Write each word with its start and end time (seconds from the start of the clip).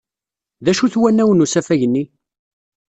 D 0.63 0.65
acu-t 0.71 0.95
wanaw 1.01 1.29
n 1.33 1.43
usafag-nni? 1.45 2.03